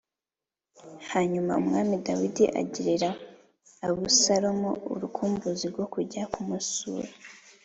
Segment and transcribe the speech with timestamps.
[1.11, 3.09] Hanyuma Umwami Dawidi agirira
[3.87, 7.09] Abusalomu urukumbuzi rwo kujya kumusura